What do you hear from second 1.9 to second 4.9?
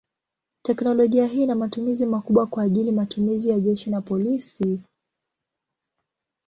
makubwa kwa ajili matumizi ya jeshi na polisi.